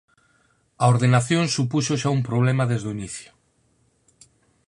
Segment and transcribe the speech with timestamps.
[0.83, 3.29] A ordenación supuxo xa un problema desde o inicio.